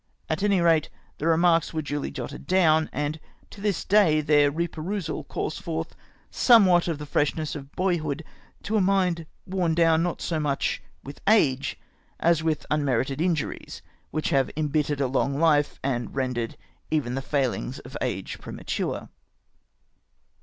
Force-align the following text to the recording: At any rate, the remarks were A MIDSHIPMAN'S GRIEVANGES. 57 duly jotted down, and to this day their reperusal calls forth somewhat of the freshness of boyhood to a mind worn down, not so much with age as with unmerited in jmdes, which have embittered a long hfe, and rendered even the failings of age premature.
At 0.29 0.41
any 0.41 0.61
rate, 0.61 0.89
the 1.19 1.27
remarks 1.27 1.75
were 1.75 1.77
A 1.77 1.83
MIDSHIPMAN'S 1.83 2.17
GRIEVANGES. 2.17 2.31
57 2.47 2.47
duly 2.47 2.69
jotted 2.71 2.89
down, 2.89 2.89
and 2.91 3.19
to 3.51 3.61
this 3.61 3.85
day 3.85 4.19
their 4.19 4.51
reperusal 4.51 5.27
calls 5.27 5.59
forth 5.59 5.95
somewhat 6.31 6.87
of 6.87 6.97
the 6.97 7.05
freshness 7.05 7.53
of 7.53 7.71
boyhood 7.75 8.23
to 8.63 8.77
a 8.77 8.81
mind 8.81 9.27
worn 9.45 9.75
down, 9.75 10.01
not 10.01 10.19
so 10.19 10.39
much 10.39 10.81
with 11.03 11.21
age 11.27 11.79
as 12.19 12.41
with 12.41 12.65
unmerited 12.71 13.21
in 13.21 13.35
jmdes, 13.35 13.81
which 14.09 14.31
have 14.31 14.49
embittered 14.57 15.01
a 15.01 15.05
long 15.05 15.35
hfe, 15.35 15.77
and 15.83 16.15
rendered 16.15 16.57
even 16.89 17.13
the 17.13 17.21
failings 17.21 17.77
of 17.77 17.95
age 18.01 18.39
premature. 18.39 19.07